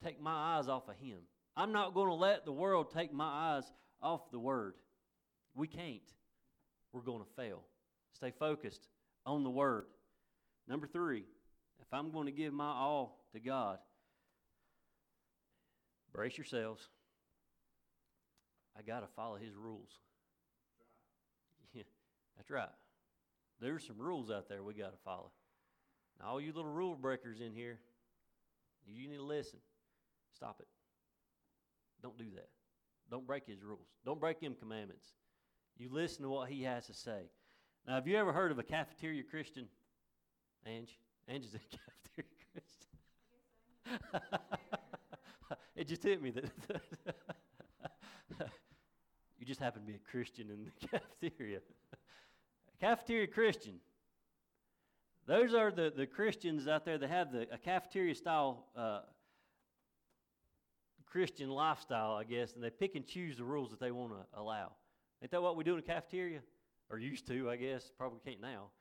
[0.03, 1.19] take my eyes off of Him.
[1.55, 4.75] I'm not going to let the world take my eyes off the Word.
[5.53, 6.01] We can't.
[6.93, 7.61] We're going to fail.
[8.13, 8.87] Stay focused
[9.25, 9.85] on the Word.
[10.67, 11.25] Number three,
[11.81, 13.77] if I'm going to give my all to God,
[16.13, 16.87] brace yourselves.
[18.81, 19.89] I got to follow His rules.
[21.73, 21.83] Yeah,
[22.35, 22.67] that's right.
[23.61, 25.31] There's some rules out there we got to follow.
[26.19, 27.79] Now, all you little rule breakers in here,
[28.85, 29.59] you need to listen.
[30.35, 30.67] Stop it.
[32.03, 32.49] Don't do that.
[33.09, 33.87] Don't break his rules.
[34.03, 35.05] Don't break him commandments.
[35.77, 37.29] You listen to what he has to say.
[37.87, 39.67] Now, have you ever heard of a cafeteria Christian?
[40.65, 40.97] Ange?
[41.29, 41.59] Ange is a
[42.17, 42.89] cafeteria Christian.
[45.75, 46.51] it just hit me that
[49.41, 50.87] you just happen to be a Christian in the
[51.21, 51.59] cafeteria.
[52.79, 53.79] cafeteria Christian
[55.27, 59.01] those are the, the Christians out there that have the, a cafeteria style uh,
[61.05, 64.39] Christian lifestyle, I guess, and they pick and choose the rules that they want to
[64.39, 64.71] allow.
[65.21, 66.39] Ain't that what we do in the cafeteria?
[66.89, 67.91] Or used to, I guess.
[67.97, 68.71] Probably can't now.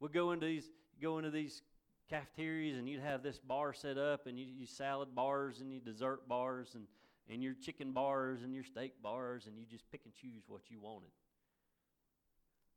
[0.00, 0.70] We go into these
[1.02, 1.62] go into these
[2.08, 5.80] cafeterias and you'd have this bar set up and you, you salad bars and you
[5.80, 6.84] dessert bars and,
[7.30, 10.62] and your chicken bars and your steak bars and you just pick and choose what
[10.68, 11.10] you wanted.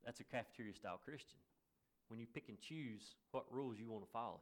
[0.06, 1.40] That's a cafeteria style Christian.
[2.10, 4.42] When you pick and choose what rules you want to follow.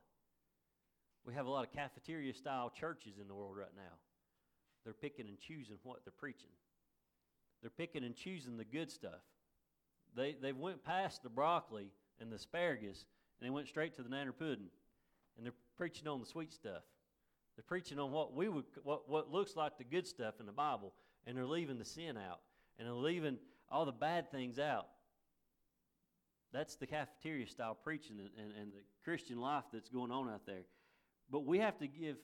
[1.26, 3.98] We have a lot of cafeteria style churches in the world right now.
[4.84, 6.50] They're picking and choosing what they're preaching.
[7.62, 9.22] They're picking and choosing the good stuff.
[10.16, 13.06] They, they went past the broccoli and the asparagus
[13.40, 14.70] and they went straight to the nanner pudding.
[15.38, 16.84] And they're preaching on the sweet stuff.
[17.60, 20.54] They're preaching on what we would what, what looks like the good stuff in the
[20.54, 20.94] Bible,
[21.28, 22.40] and they're leaving the sin out,
[22.78, 23.38] and they're leaving
[23.70, 24.88] all the bad things out.
[26.54, 30.46] That's the cafeteria style preaching and, and, and the Christian life that's going on out
[30.46, 30.62] there.
[31.30, 32.16] But we have to give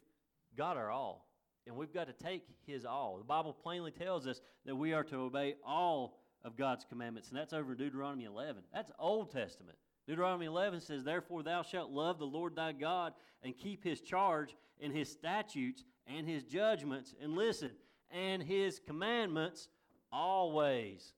[0.57, 1.27] God our all,
[1.67, 3.17] and we've got to take His all.
[3.17, 7.37] The Bible plainly tells us that we are to obey all of God's commandments, and
[7.37, 8.63] that's over in Deuteronomy 11.
[8.73, 9.77] That's Old Testament.
[10.07, 13.13] Deuteronomy 11 says, Therefore thou shalt love the Lord thy God
[13.43, 17.71] and keep his charge and his statutes and his judgments, and listen,
[18.11, 19.69] and his commandments
[20.11, 21.13] always.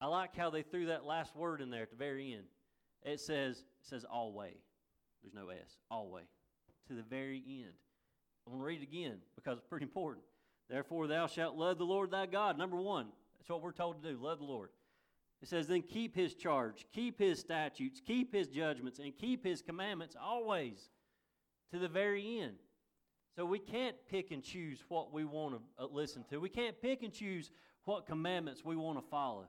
[0.00, 2.44] I like how they threw that last word in there at the very end.
[3.02, 4.60] It says, it says always.
[5.22, 5.78] There's no S.
[5.90, 6.26] Always.
[6.88, 7.72] To the very end.
[8.46, 10.24] I'm going to read it again because it's pretty important.
[10.68, 12.58] Therefore thou shalt love the Lord thy God.
[12.58, 13.06] Number one.
[13.38, 14.18] That's what we're told to do.
[14.18, 14.70] Love the Lord.
[15.44, 19.60] It says, then keep his charge, keep his statutes, keep his judgments, and keep his
[19.60, 20.88] commandments always
[21.70, 22.54] to the very end.
[23.36, 26.40] So we can't pick and choose what we want to uh, listen to.
[26.40, 27.50] We can't pick and choose
[27.84, 29.46] what commandments we want to follow.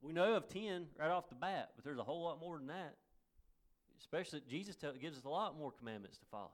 [0.00, 2.68] We know of 10 right off the bat, but there's a whole lot more than
[2.68, 2.94] that.
[3.98, 6.52] Especially, Jesus gives us a lot more commandments to follow.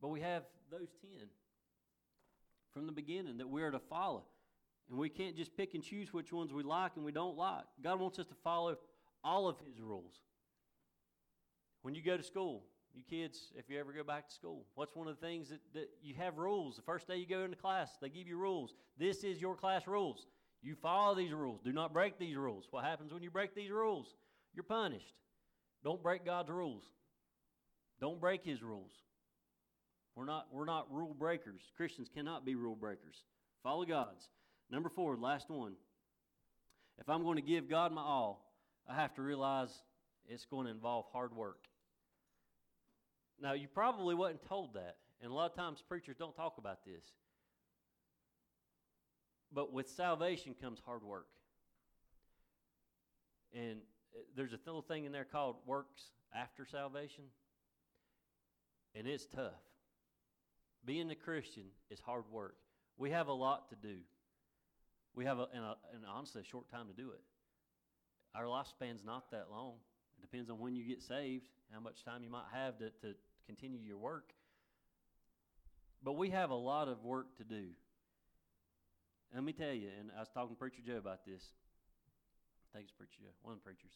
[0.00, 1.10] But we have those 10
[2.72, 4.24] from the beginning that we are to follow.
[4.90, 7.64] And we can't just pick and choose which ones we like and we don't like.
[7.82, 8.76] God wants us to follow
[9.22, 10.14] all of His rules.
[11.82, 14.96] When you go to school, you kids, if you ever go back to school, what's
[14.96, 16.74] one of the things that, that you have rules?
[16.74, 18.74] The first day you go into class, they give you rules.
[18.98, 20.26] This is your class rules.
[20.60, 21.60] You follow these rules.
[21.62, 22.66] Do not break these rules.
[22.70, 24.14] What happens when you break these rules?
[24.54, 25.14] You're punished.
[25.84, 26.82] Don't break God's rules.
[28.00, 28.92] Don't break His rules.
[30.16, 31.60] We're not, we're not rule breakers.
[31.76, 33.22] Christians cannot be rule breakers.
[33.62, 34.28] Follow God's.
[34.70, 35.74] Number four, last one.
[36.98, 38.52] If I'm going to give God my all,
[38.88, 39.70] I have to realize
[40.28, 41.64] it's going to involve hard work.
[43.40, 46.84] Now, you probably wasn't told that, and a lot of times preachers don't talk about
[46.84, 47.04] this.
[49.52, 51.26] But with salvation comes hard work.
[53.52, 53.80] And
[54.14, 56.02] uh, there's a little thing in there called works
[56.34, 57.24] after salvation,
[58.94, 59.52] and it's tough.
[60.84, 62.56] Being a Christian is hard work.
[62.96, 63.96] We have a lot to do.
[65.14, 65.64] We have, a, and,
[66.08, 67.20] honestly, a short time to do it.
[68.34, 69.74] Our lifespan's not that long.
[70.18, 73.14] It depends on when you get saved, how much time you might have to, to
[73.46, 74.32] continue your work.
[76.02, 77.66] But we have a lot of work to do.
[79.34, 81.44] Let me tell you, and I was talking to Preacher Joe about this.
[82.72, 83.92] Thanks, Preacher Joe, one of the preachers.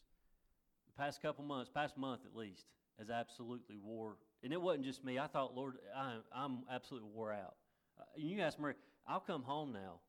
[0.87, 2.66] The past couple months, past month at least,
[2.98, 4.16] has absolutely wore.
[4.42, 5.18] And it wasn't just me.
[5.18, 7.55] I thought, Lord, I, I'm absolutely wore out.
[7.98, 8.74] Uh, you ask Mary,
[9.07, 10.00] I'll come home now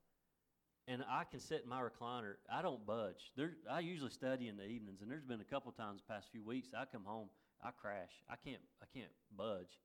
[0.87, 2.35] and I can sit in my recliner.
[2.51, 3.31] I don't budge.
[3.35, 6.27] There, I usually study in the evenings, and there's been a couple times the past
[6.31, 7.29] few weeks I come home,
[7.63, 8.11] I crash.
[8.29, 9.79] I can't, I can't budge.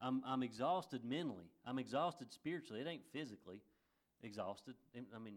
[0.00, 1.50] I'm, I'm exhausted mentally.
[1.66, 2.80] I'm exhausted spiritually.
[2.80, 3.60] It ain't physically
[4.22, 4.74] exhausted.
[4.96, 5.36] I mean,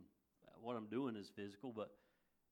[0.61, 1.91] what I'm doing is physical, but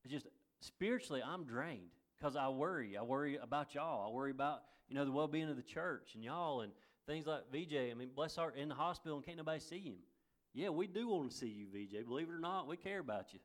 [0.03, 0.27] it's just
[0.59, 2.97] spiritually I'm drained because I worry.
[2.97, 4.09] I worry about y'all.
[4.09, 6.71] I worry about you know the well-being of the church and y'all and
[7.07, 7.91] things like VJ.
[7.91, 9.95] I mean, bless our in the hospital and can't nobody see him.
[10.53, 12.05] Yeah, we do want to see you, VJ.
[12.05, 13.39] Believe it or not, we care about you.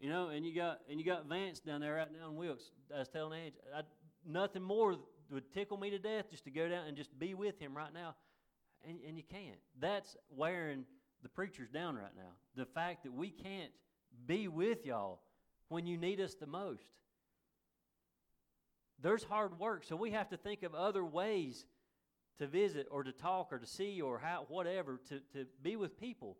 [0.00, 2.70] You know, and you got and you got Vance down there right now in Wilkes.
[2.94, 3.82] I was telling Ange, I,
[4.26, 4.96] nothing more
[5.30, 7.92] would tickle me to death just to go down and just be with him right
[7.92, 8.14] now,
[8.88, 9.58] and and you can't.
[9.78, 10.84] That's wearing
[11.22, 12.32] the preachers down right now.
[12.56, 13.72] The fact that we can't
[14.26, 15.20] be with y'all
[15.68, 16.86] when you need us the most.
[19.02, 21.66] There's hard work, so we have to think of other ways
[22.40, 26.00] to visit or to talk or to see or how, whatever, to, to be with
[26.00, 26.38] people.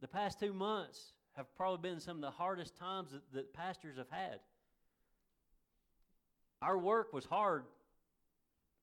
[0.00, 3.96] The past two months have probably been some of the hardest times that, that pastors
[3.96, 4.40] have had.
[6.60, 7.64] Our work was hard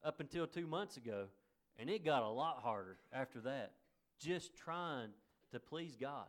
[0.04, 1.26] up until two months ago,
[1.78, 3.74] and it got a lot harder after that,
[4.20, 5.10] just trying
[5.52, 6.26] to please God.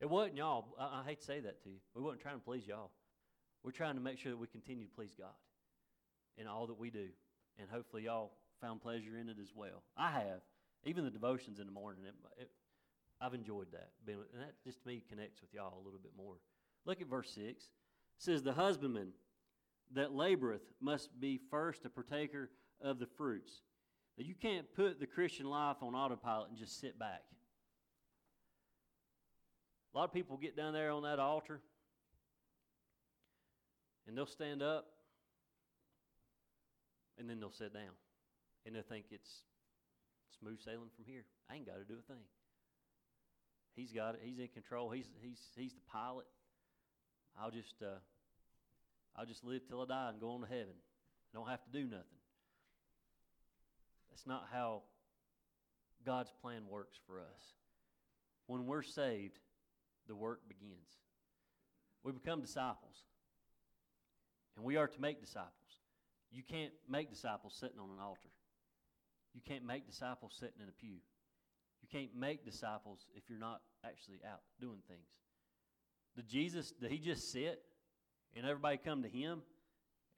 [0.00, 0.76] It wasn't y'all.
[0.78, 1.78] I, I hate to say that to you.
[1.96, 2.90] We wasn't trying to please y'all.
[3.64, 5.34] We're trying to make sure that we continue to please God
[6.36, 7.08] in all that we do.
[7.58, 8.32] And hopefully, y'all
[8.62, 9.82] found pleasure in it as well.
[9.96, 10.40] I have.
[10.84, 12.50] Even the devotions in the morning, it, it,
[13.20, 13.90] I've enjoyed that.
[14.06, 16.36] And that just to me connects with y'all a little bit more.
[16.86, 17.40] Look at verse 6.
[17.48, 17.64] It
[18.18, 19.08] says, The husbandman
[19.94, 23.62] that laboreth must be first a partaker of the fruits.
[24.16, 27.22] Now, you can't put the Christian life on autopilot and just sit back.
[29.94, 31.60] A lot of people get down there on that altar
[34.06, 34.86] and they'll stand up
[37.18, 37.90] and then they'll sit down
[38.66, 39.42] and they'll think it's
[40.38, 41.24] smooth sailing from here.
[41.50, 42.24] I ain't got to do a thing.
[43.74, 44.20] He's got it.
[44.22, 44.90] He's in control.
[44.90, 46.26] He's he's he's the pilot.
[47.40, 48.00] I'll just uh,
[49.16, 50.74] I'll just live till I die and go on to heaven.
[51.32, 52.20] I don't have to do nothing.
[54.10, 54.82] That's not how
[56.04, 57.54] God's plan works for us.
[58.46, 59.38] When we're saved,
[60.06, 60.98] the work begins.
[62.04, 63.06] We become disciples.
[64.56, 65.52] And we are to make disciples.
[66.30, 68.28] You can't make disciples sitting on an altar.
[69.34, 70.96] You can't make disciples sitting in a pew.
[71.82, 75.08] You can't make disciples if you're not actually out doing things.
[76.16, 77.62] Did Jesus, did he just sit
[78.36, 79.42] and everybody come to him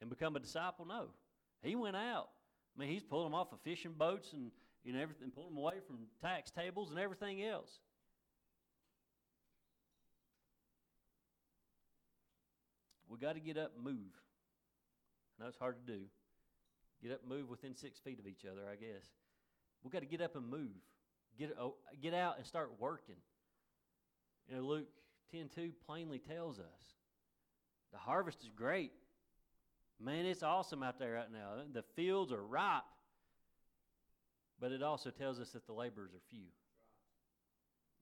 [0.00, 0.84] and become a disciple?
[0.84, 1.06] No.
[1.62, 2.28] He went out.
[2.76, 4.50] I mean, he's pulling them off of fishing boats and
[4.84, 7.70] you know, everything, pulling them away from tax tables and everything else.
[13.08, 14.12] We got to get up and move.
[15.38, 16.00] I know it's hard to do.
[17.04, 19.04] Get up move within six feet of each other, I guess.
[19.82, 20.70] We've got to get up and move.
[21.38, 23.16] Get, oh, get out and start working.
[24.48, 24.88] You know, Luke
[25.30, 26.94] 10 2 plainly tells us
[27.92, 28.92] the harvest is great.
[30.00, 31.62] Man, it's awesome out there right now.
[31.74, 32.82] The fields are ripe.
[34.58, 36.46] But it also tells us that the laborers are few.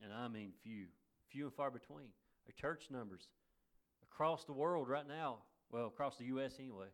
[0.00, 0.86] And I mean few.
[1.28, 2.10] Few and far between.
[2.46, 3.26] Our church numbers
[4.12, 5.38] across the world right now,
[5.72, 6.52] well, across the U.S.
[6.60, 6.86] anyway,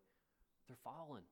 [0.68, 1.24] they're falling.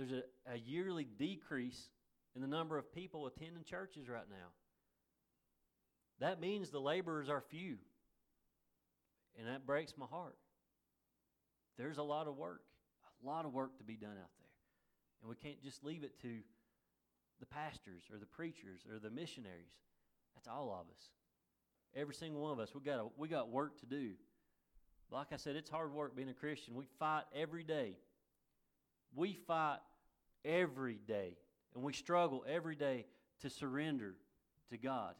[0.00, 1.90] There's a, a yearly decrease
[2.34, 4.46] in the number of people attending churches right now.
[6.20, 7.76] That means the laborers are few.
[9.38, 10.36] And that breaks my heart.
[11.76, 12.62] There's a lot of work,
[13.22, 14.48] a lot of work to be done out there.
[15.20, 16.38] And we can't just leave it to
[17.38, 19.76] the pastors or the preachers or the missionaries.
[20.34, 21.02] That's all of us.
[21.94, 24.12] Every single one of us, we got a, we got work to do.
[25.10, 26.74] Like I said, it's hard work being a Christian.
[26.74, 27.96] We fight every day.
[29.14, 29.80] We fight
[30.44, 31.36] every day.
[31.74, 33.06] And we struggle every day
[33.42, 34.14] to surrender
[34.70, 35.14] to God.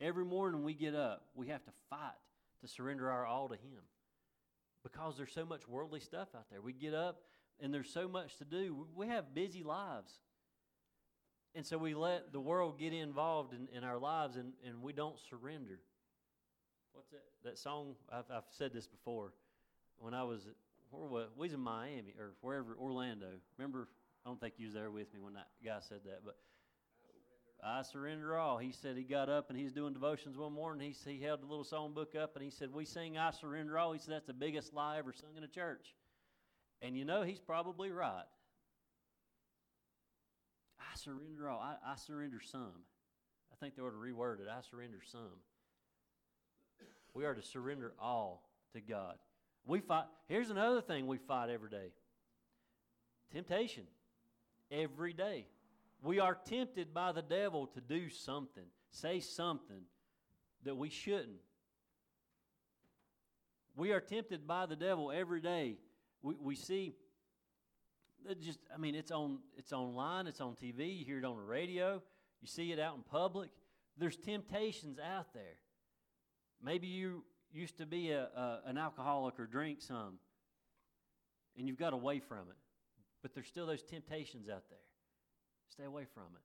[0.00, 2.12] Every morning we get up, we have to fight
[2.62, 3.82] to surrender our all to Him.
[4.82, 6.62] Because there's so much worldly stuff out there.
[6.62, 7.22] We get up
[7.60, 8.86] and there's so much to do.
[8.94, 10.20] We have busy lives.
[11.54, 14.92] And so we let the world get involved in, in our lives and, and we
[14.92, 15.80] don't surrender.
[16.92, 17.22] What's that?
[17.44, 19.32] That song, I've, I've said this before.
[19.98, 20.48] When I was,
[20.90, 23.26] where was, we was in Miami or wherever, Orlando.
[23.58, 23.88] Remember,
[24.24, 26.36] I don't think you was there with me when that guy said that, but
[27.62, 28.58] I surrender all.
[28.58, 30.92] He said he got up and he's doing devotions one morning.
[30.92, 33.78] He, he held a little song book up and he said, We sing I surrender
[33.78, 33.92] all.
[33.92, 35.94] He said, That's the biggest lie ever sung in a church.
[36.82, 38.24] And you know, he's probably right.
[40.78, 41.60] I surrender all.
[41.60, 42.84] I, I surrender some.
[43.52, 44.46] I think they ought to reword it.
[44.50, 45.40] I surrender some.
[47.12, 49.16] We are to surrender all to God.
[49.66, 50.04] We fight.
[50.28, 51.92] Here's another thing we fight every day
[53.32, 53.84] temptation.
[54.70, 55.46] Every day.
[56.02, 59.82] We are tempted by the devil to do something, say something
[60.64, 61.40] that we shouldn't.
[63.76, 65.76] We are tempted by the devil every day.
[66.22, 66.94] We, we see
[68.42, 71.42] just I mean it's on it's online, it's on TV, you hear it on the
[71.42, 72.02] radio,
[72.40, 73.50] you see it out in public.
[73.96, 75.58] There's temptations out there.
[76.62, 80.18] Maybe you used to be a, a, an alcoholic or drink some,
[81.56, 82.56] and you've got away from it.
[83.22, 84.78] But there's still those temptations out there.
[85.70, 86.42] Stay away from it.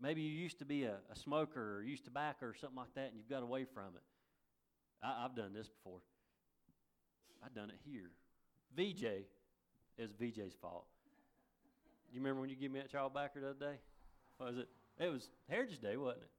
[0.00, 3.08] Maybe you used to be a, a smoker or used tobacco or something like that,
[3.08, 4.02] and you've got away from it.
[5.02, 6.00] I, I've done this before.
[7.44, 8.10] I've done it here.
[8.76, 9.24] VJ
[9.98, 10.86] is VJ's fault.
[12.12, 13.78] You remember when you gave me that child backer the other day?
[14.36, 14.68] What was it?
[14.98, 16.30] It was Heritage Day, wasn't it?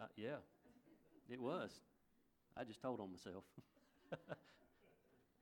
[0.00, 0.36] Uh, yeah.
[1.28, 1.70] It was.
[2.56, 3.44] I just told on myself.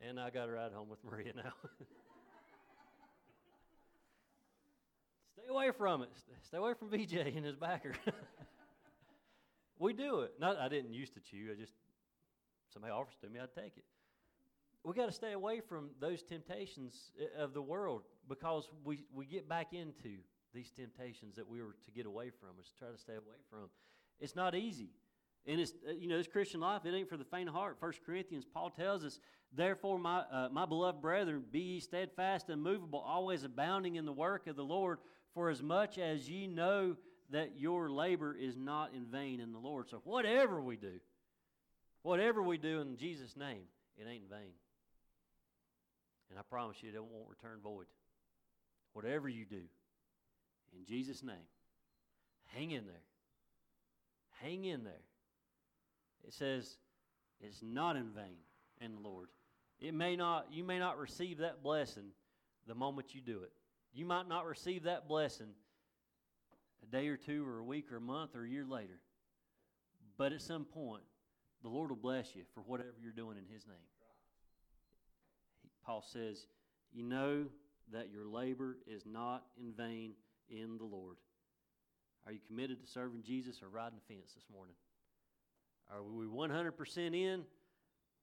[0.00, 1.52] and I got a ride home with Maria now.
[5.34, 6.10] Stay away from it.
[6.46, 7.92] Stay away from VJ and his backer.
[9.78, 10.34] we do it.
[10.40, 11.50] Not I didn't used to chew.
[11.52, 11.72] I just
[12.72, 13.84] somebody offers to me, I'd take it.
[14.84, 19.26] We got to stay away from those temptations uh, of the world because we we
[19.26, 20.18] get back into
[20.54, 22.50] these temptations that we were to get away from.
[22.60, 23.70] Is try to stay away from.
[24.20, 24.90] It's not easy.
[25.46, 27.76] And it's, uh, you know, this Christian life, it ain't for the faint of heart.
[27.78, 29.20] First Corinthians, Paul tells us,
[29.52, 34.12] Therefore, my, uh, my beloved brethren, be ye steadfast and movable, always abounding in the
[34.12, 34.98] work of the Lord,
[35.34, 36.96] for as much as ye know
[37.30, 39.88] that your labor is not in vain in the Lord.
[39.88, 41.00] So, whatever we do,
[42.02, 43.64] whatever we do in Jesus' name,
[43.96, 44.52] it ain't in vain.
[46.30, 47.86] And I promise you, it won't return void.
[48.92, 49.62] Whatever you do,
[50.76, 51.36] in Jesus' name,
[52.54, 52.94] hang in there.
[54.42, 54.92] Hang in there.
[56.26, 56.76] It says
[57.40, 58.36] it's not in vain
[58.80, 59.28] in the Lord.
[59.80, 62.10] It may not, you may not receive that blessing
[62.66, 63.52] the moment you do it.
[63.94, 65.50] You might not receive that blessing
[66.82, 68.98] a day or two or a week or a month or a year later.
[70.18, 71.02] But at some point,
[71.62, 73.76] the Lord will bless you for whatever you're doing in His name.
[75.86, 76.46] Paul says,
[76.92, 77.46] You know
[77.92, 80.12] that your labor is not in vain
[80.48, 81.16] in the Lord.
[82.26, 84.74] Are you committed to serving Jesus or riding the fence this morning?
[85.92, 87.42] Are we 100% in?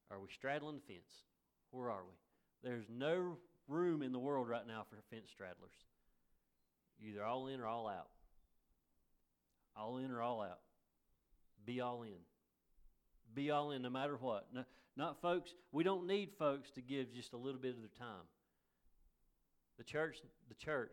[0.09, 1.23] Are we straddling the fence?
[1.69, 2.69] Where are we?
[2.69, 3.37] There's no
[3.67, 5.75] room in the world right now for fence straddlers.
[6.99, 8.09] You're either all in or all out.
[9.75, 10.59] All in or all out.
[11.65, 12.19] Be all in.
[13.33, 14.47] Be all in no matter what.
[14.53, 14.63] No,
[14.97, 18.25] not folks, we don't need folks to give just a little bit of their time.
[19.77, 20.17] The church,
[20.49, 20.91] the church,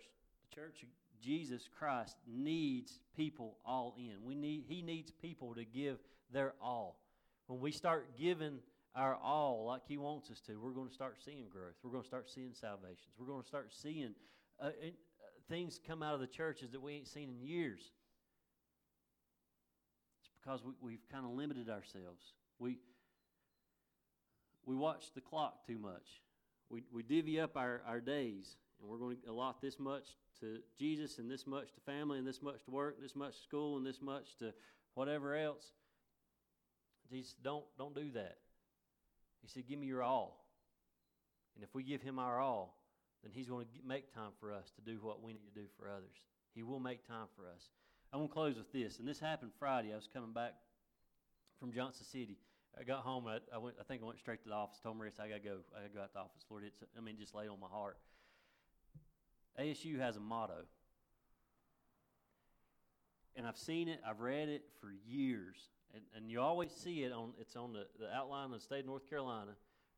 [0.49, 0.89] the church of
[1.21, 4.25] Jesus Christ needs people all in.
[4.25, 5.99] We need he needs people to give
[6.33, 7.01] their all.
[7.49, 8.59] When we start giving
[8.99, 11.75] our all like he wants us to, we're going to start seeing growth.
[11.83, 13.15] We're going to start seeing salvations.
[13.17, 14.15] We're going to start seeing
[14.61, 14.71] uh, uh,
[15.49, 17.81] things come out of the churches that we ain't seen in years.
[20.21, 22.35] It's because we, we've kind of limited ourselves.
[22.59, 22.79] We
[24.67, 26.23] we watch the clock too much.
[26.69, 30.05] We, we divvy up our, our days, and we're going to allot this much
[30.41, 33.37] to Jesus, and this much to family, and this much to work, and this much
[33.37, 34.53] to school, and this much to
[34.93, 35.65] whatever else.
[37.11, 38.37] Jesus, don't, don't do that.
[39.49, 40.45] He said, Give me your all.
[41.55, 42.77] And if we give him our all,
[43.23, 45.67] then he's going to make time for us to do what we need to do
[45.79, 46.17] for others.
[46.55, 47.71] He will make time for us.
[48.13, 48.99] I'm going to close with this.
[48.99, 49.93] And this happened Friday.
[49.93, 50.55] I was coming back
[51.59, 52.37] from Johnson City.
[52.79, 53.27] I got home.
[53.27, 53.77] I, I went.
[53.81, 54.79] I think I went straight to the office.
[54.83, 55.57] Told Marissa, I gotta go.
[55.75, 56.45] I gotta go out to the office.
[56.51, 56.77] Lord, it's.
[56.97, 57.97] I mean, just lay on my heart.
[59.59, 60.67] ASU has a motto,
[63.35, 64.01] and I've seen it.
[64.07, 65.57] I've read it for years,
[65.95, 67.33] and, and you always see it on.
[67.41, 69.53] It's on the, the outline of the state of North Carolina,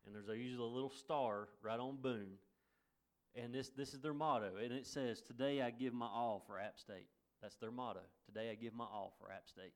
[0.07, 2.38] and there's a, usually a little star right on Boone,
[3.34, 6.59] and this this is their motto, and it says, "Today I give my all for
[6.59, 7.07] App State."
[7.43, 8.01] That's their motto.
[8.26, 9.72] Today I give my all for App State.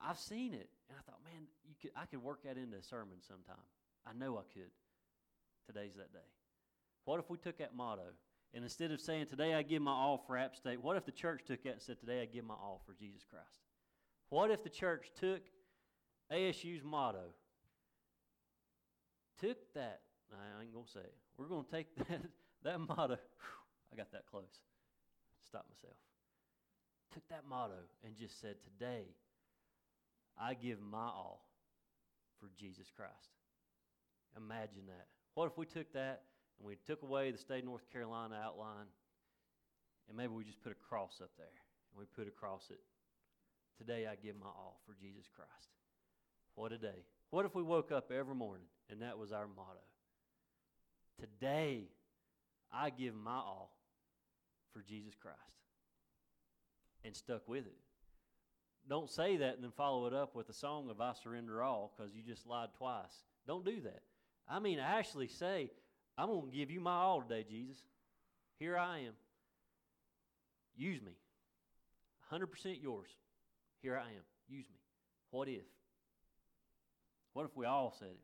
[0.00, 2.82] I've seen it, and I thought, man, you could, I could work that into a
[2.82, 3.64] sermon sometime.
[4.06, 4.70] I know I could.
[5.66, 6.28] Today's that day.
[7.04, 8.14] What if we took that motto,
[8.54, 11.12] and instead of saying, today I give my all for App State, what if the
[11.12, 13.67] church took that and said, today I give my all for Jesus Christ?
[14.30, 15.42] What if the church took
[16.32, 17.32] ASU's motto,
[19.40, 20.00] took that,
[20.32, 22.20] I ain't going to say it, we're going to take that,
[22.64, 24.60] that motto, whew, I got that close,
[25.46, 25.96] stop myself,
[27.12, 29.04] took that motto and just said, today
[30.38, 31.48] I give my all
[32.38, 33.32] for Jesus Christ.
[34.36, 35.06] Imagine that.
[35.34, 36.22] What if we took that
[36.58, 38.86] and we took away the state of North Carolina outline
[40.08, 42.80] and maybe we just put a cross up there and we put across it,
[43.78, 45.68] Today I give my all for Jesus Christ.
[46.54, 47.04] What a day.
[47.30, 49.80] What if we woke up every morning and that was our motto?
[51.20, 51.84] Today
[52.72, 53.76] I give my all
[54.72, 55.38] for Jesus Christ
[57.04, 57.78] and stuck with it
[58.88, 61.92] don't say that and then follow it up with a song of I surrender all
[61.96, 63.22] because you just lied twice.
[63.46, 64.02] Don't do that.
[64.48, 65.70] I mean, actually say,
[66.16, 67.76] I'm going to give you my all today, Jesus.
[68.58, 69.12] Here I am.
[70.76, 71.12] Use me.
[72.32, 73.10] 100% yours.
[73.82, 74.24] Here I am.
[74.48, 74.76] Use me.
[75.30, 75.64] What if?
[77.32, 78.20] What if we all said it?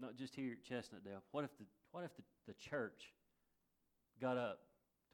[0.00, 1.20] Not just here at Chestnutdale.
[1.30, 3.12] What if the, what if the, the church
[4.20, 4.60] got up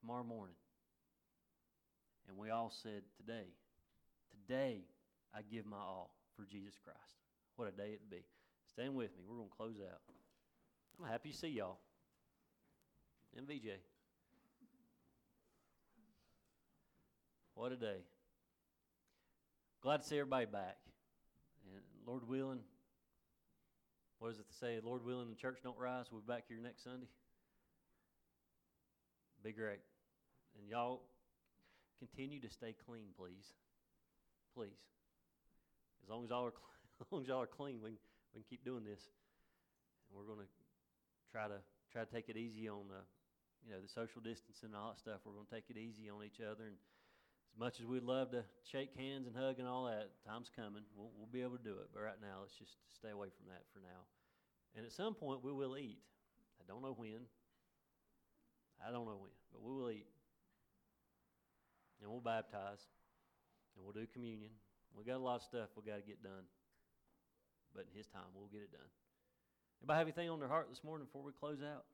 [0.01, 0.55] tomorrow morning
[2.29, 3.47] and we all said, Today,
[4.31, 4.81] today
[5.35, 6.99] I give my all for Jesus Christ.
[7.57, 8.25] What a day it'd be.
[8.73, 9.25] Stand with me.
[9.29, 10.01] We're going to close out.
[10.99, 11.79] I'm happy to see y'all.
[13.39, 13.73] MVJ.
[17.55, 17.99] What a day.
[19.83, 20.79] Glad to see everybody back.
[21.67, 22.61] And Lord willing,
[24.21, 24.79] what is it to say?
[24.81, 26.07] Lord willing, the church don't rise.
[26.09, 27.09] We'll be back here next Sunday.
[29.43, 29.83] Be great.
[30.57, 31.03] And y'all
[31.99, 33.59] continue to stay clean, please.
[34.55, 34.79] Please.
[36.05, 36.55] As long as y'all are,
[37.01, 37.99] as long as y'all are clean, we can,
[38.35, 39.03] we can keep doing this.
[40.07, 40.51] And we're going to
[41.33, 41.59] try to
[41.91, 43.03] try to take it easy on the,
[43.67, 45.27] you know, the social distancing and all that stuff.
[45.27, 46.71] We're going to take it easy on each other.
[46.71, 46.79] And
[47.53, 50.83] as much as we'd love to shake hands and hug and all that, time's coming.
[50.97, 51.93] We'll, we'll be able to do it.
[51.93, 54.09] But right now, let's just stay away from that for now.
[54.75, 56.01] And at some point, we will eat.
[56.57, 57.29] I don't know when.
[58.81, 60.09] I don't know when, but we will eat.
[62.01, 62.81] And we'll baptize.
[63.77, 64.51] And we'll do communion.
[64.97, 66.49] We got a lot of stuff we got to get done.
[67.75, 68.89] But in His time, we'll get it done.
[69.81, 71.85] Anybody have anything on their heart this morning before we close out?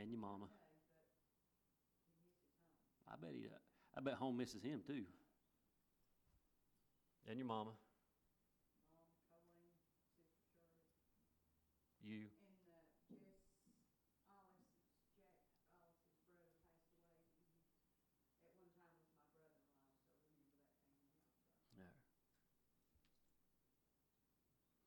[0.00, 0.46] And your mama.
[3.08, 3.48] I bet he.
[3.96, 5.02] I bet home misses him too.
[7.28, 7.70] And your mama.
[12.06, 12.26] You.
[21.76, 21.84] Yeah.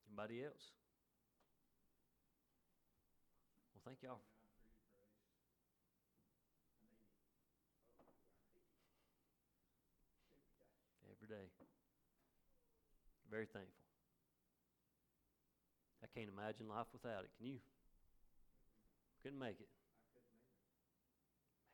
[0.08, 0.72] Anybody else?
[3.74, 4.22] Well, thank y'all.
[11.32, 11.64] Every day.
[13.32, 13.88] Very thankful.
[16.04, 17.32] I can't imagine life without it.
[17.40, 17.64] Can you?
[19.24, 19.72] Couldn't make it.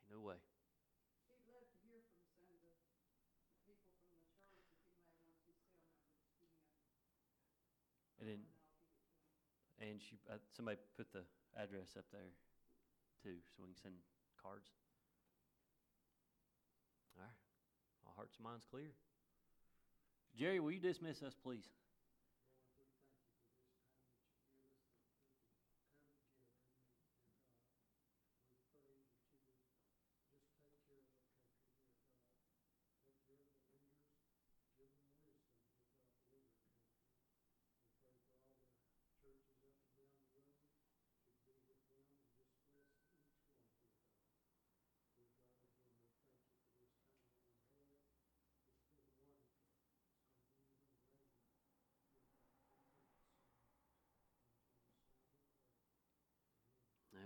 [0.06, 0.38] Ain't no way.
[0.38, 2.70] I'd love to hear from some of the
[3.66, 4.70] people from the church.
[5.26, 5.90] He may want to send.
[8.22, 8.42] And then,
[9.82, 11.26] and she, uh, somebody put the
[11.58, 12.30] address up there
[13.26, 13.98] too, so we can send
[14.38, 14.70] cards.
[17.18, 17.40] All right,
[18.06, 18.94] all hearts and minds clear.
[20.38, 21.64] Jerry, will you dismiss us, please?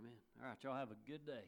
[0.01, 0.17] Amen.
[0.41, 1.45] All right, y'all have a good day.